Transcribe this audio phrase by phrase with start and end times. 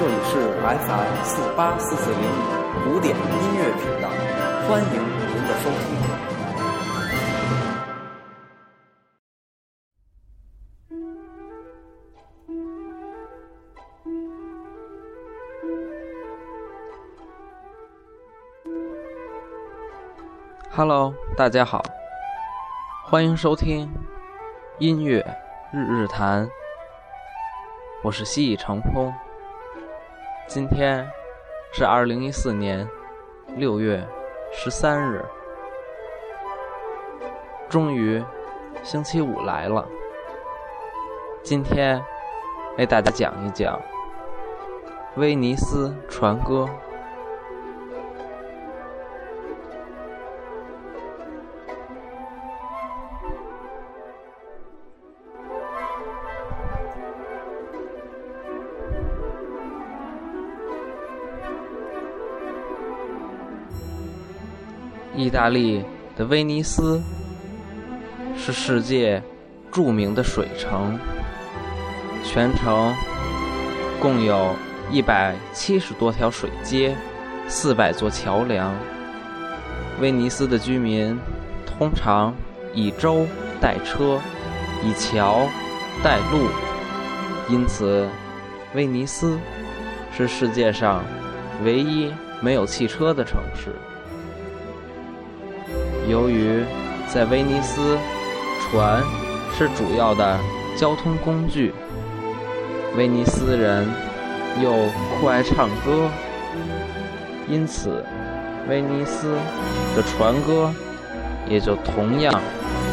[0.00, 3.22] 这里是 FM 四八四四零五古典音
[3.54, 4.08] 乐频道，
[4.66, 5.78] 欢迎您的收听。
[20.70, 21.82] Hello，大家好，
[23.04, 23.86] 欢迎收听
[24.78, 25.22] 音乐
[25.70, 26.48] 日日谈，
[28.02, 29.12] 我是西翼长空。
[30.52, 31.08] 今天
[31.72, 32.84] 是二零一四年
[33.56, 34.04] 六月
[34.50, 35.24] 十三日，
[37.68, 38.20] 终于
[38.82, 39.86] 星期五来了。
[41.44, 42.02] 今天
[42.76, 43.80] 为大家讲一讲
[45.14, 46.68] 威尼斯船歌。
[65.20, 65.84] 意大利
[66.16, 66.98] 的威尼斯
[68.34, 69.22] 是世界
[69.70, 70.98] 著名的水城，
[72.24, 72.94] 全城
[74.00, 74.56] 共有
[74.90, 76.96] 一百七十多条水街，
[77.48, 78.74] 四百座桥梁。
[80.00, 81.18] 威尼斯的居民
[81.66, 82.34] 通常
[82.72, 83.26] 以舟
[83.60, 84.18] 代车，
[84.82, 85.46] 以桥
[86.02, 86.48] 代路，
[87.50, 88.08] 因此
[88.74, 89.38] 威尼斯
[90.16, 91.04] 是世界上
[91.62, 93.74] 唯一没有汽车的城市。
[96.10, 96.64] 由于
[97.06, 97.96] 在威尼斯，
[98.58, 99.00] 船
[99.56, 100.38] 是主要的
[100.76, 101.72] 交通工具，
[102.96, 103.88] 威尼斯人
[104.60, 104.72] 又
[105.20, 106.10] 酷爱唱歌，
[107.48, 108.04] 因此
[108.68, 109.36] 威尼斯
[109.94, 110.74] 的船歌
[111.48, 112.34] 也就同样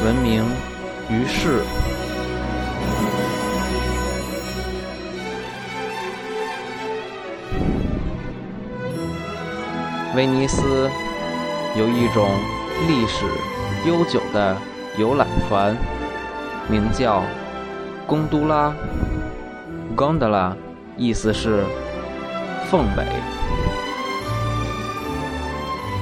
[0.05, 0.45] 闻名
[1.09, 1.63] 于世。
[10.15, 10.87] 威尼斯
[11.75, 12.29] 有一种。
[12.85, 13.25] 历史
[13.85, 14.55] 悠久的
[14.97, 15.75] 游览船，
[16.69, 17.23] 名叫
[18.05, 18.71] “贡都拉
[19.95, 20.53] ”（Gondola），
[20.95, 21.63] 意思是
[22.69, 23.03] “凤尾”。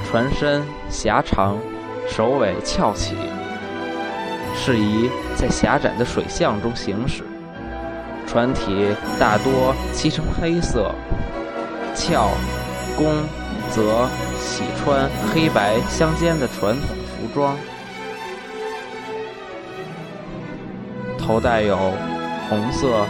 [0.08, 1.56] 船身狭长，
[2.08, 3.16] 首尾翘起，
[4.54, 7.24] 适宜在狭窄的水巷中行驶。
[8.26, 10.94] 船体大多漆成黑色，
[11.94, 12.28] 翘
[12.96, 13.06] 弓。
[13.68, 14.08] 则
[14.46, 17.56] 喜穿黑白相间的传统服装，
[21.18, 21.76] 头戴有
[22.48, 23.04] 红色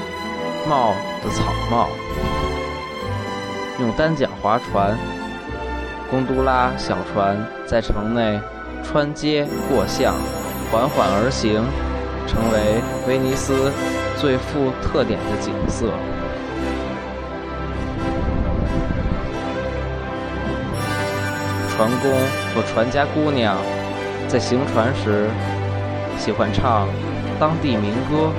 [0.66, 1.88] 帽的草帽，
[3.78, 4.96] 用单桨划船。
[6.10, 7.36] 贡都拉小船
[7.66, 8.40] 在城内
[8.82, 10.14] 穿街过巷，
[10.70, 11.62] 缓缓而行，
[12.26, 13.70] 成为威尼斯
[14.16, 15.90] 最富特点的景色。
[21.76, 22.10] 船工
[22.54, 23.58] 和船家姑娘
[24.26, 25.28] 在行船时
[26.18, 26.88] 喜欢唱
[27.38, 28.32] 当地民歌，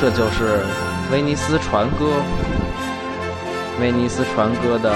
[0.00, 0.60] 这就是
[1.10, 2.22] 威尼斯船歌。
[3.80, 4.92] 威尼斯船歌的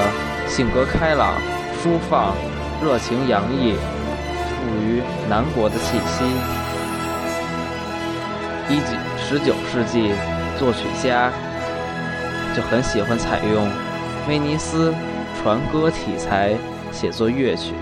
[0.48, 1.34] 性格开朗、
[1.82, 2.34] 舒放、
[2.80, 6.24] 热情洋溢，富于南国的气息。
[8.68, 10.12] 一九十九世纪
[10.56, 11.32] 作曲家
[12.54, 13.68] 就很喜欢采用
[14.28, 14.94] 威尼斯
[15.42, 16.54] 船歌题材。
[16.92, 17.74] 写作乐曲，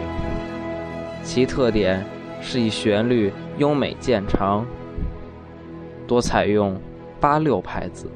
[1.23, 2.03] 其特点
[2.41, 4.65] 是以旋律优美见长，
[6.07, 6.81] 多采用
[7.21, 8.11] 八六拍子。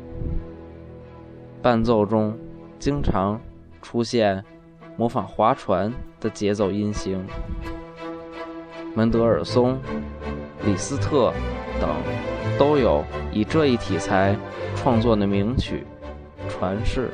[1.61, 2.35] 伴奏中
[2.79, 3.39] 经常
[3.83, 4.43] 出现
[4.97, 7.27] 模仿划船的节奏音型。
[8.95, 9.79] 门德尔松、
[10.65, 11.33] 李斯特
[11.81, 11.91] 等
[12.59, 14.37] 都有以这一题材
[14.77, 15.85] 创作的名曲
[16.49, 17.11] 传世。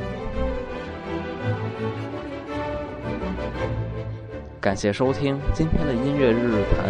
[4.60, 6.84] 感谢收听今天的音乐日日谈，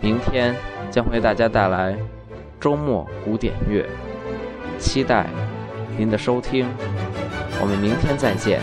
[0.00, 0.52] 明天
[0.90, 1.96] 将为大家带来
[2.58, 3.86] 周末古典乐，
[4.76, 5.28] 期待
[5.96, 6.66] 您的收听，
[7.60, 8.60] 我们明天再见。